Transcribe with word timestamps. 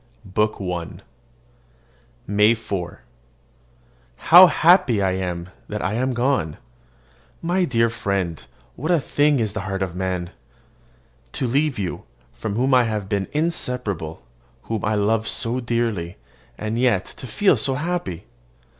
BOOK 0.25 0.59
I 0.59 1.01
MAY 2.25 2.55
4. 2.55 3.01
How 4.15 4.47
happy 4.47 4.99
I 4.99 5.11
am 5.11 5.49
that 5.67 5.83
I 5.83 5.93
am 5.93 6.13
gone! 6.15 6.57
My 7.43 7.65
dear 7.65 7.87
friend, 7.87 8.43
what 8.75 8.89
a 8.89 8.99
thing 8.99 9.39
is 9.39 9.53
the 9.53 9.59
heart 9.61 9.83
of 9.83 9.95
man! 9.95 10.31
To 11.33 11.45
leave 11.45 11.77
you, 11.77 12.05
from 12.33 12.55
whom 12.55 12.73
I 12.73 12.85
have 12.85 13.09
been 13.09 13.27
inseparable, 13.31 14.23
whom 14.63 14.83
I 14.83 14.95
love 14.95 15.27
so 15.27 15.59
dearly, 15.59 16.17
and 16.57 16.79
yet 16.79 17.05
to 17.17 17.27
feel 17.27 17.55
happy! 17.57 18.25